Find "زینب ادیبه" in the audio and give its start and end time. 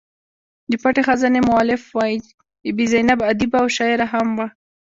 2.91-3.57